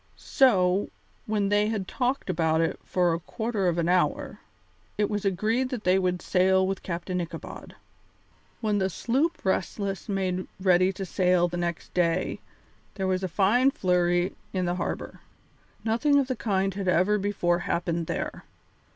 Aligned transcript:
So, 0.17 0.89
when 1.27 1.49
they 1.49 1.67
had 1.67 1.87
talked 1.87 2.27
about 2.27 2.59
it 2.59 2.79
for 2.83 3.13
a 3.13 3.19
quarter 3.19 3.67
of 3.67 3.77
an 3.77 3.87
hour, 3.87 4.39
it 4.97 5.11
was 5.11 5.25
agreed 5.25 5.69
that 5.69 5.83
they 5.83 5.99
would 5.99 6.23
sail 6.23 6.65
with 6.65 6.81
Captain 6.81 7.21
Ichabod. 7.21 7.75
When 8.61 8.79
the 8.79 8.89
sloop 8.89 9.45
Restless 9.45 10.09
made 10.09 10.47
ready 10.59 10.91
to 10.91 11.05
sail 11.05 11.47
the 11.47 11.57
next 11.57 11.93
day 11.93 12.39
there 12.95 13.05
was 13.05 13.21
a 13.21 13.27
fine 13.27 13.69
flurry 13.69 14.33
in 14.53 14.65
the 14.65 14.73
harbour. 14.81 15.19
Nothing 15.83 16.17
of 16.17 16.25
the 16.25 16.35
kind 16.35 16.73
had 16.73 16.87
ever 16.87 17.19
before 17.19 17.59
happened 17.59 18.07
there. 18.07 18.43